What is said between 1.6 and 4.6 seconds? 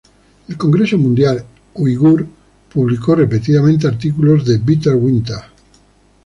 Uigur publicó repetidamente artículos de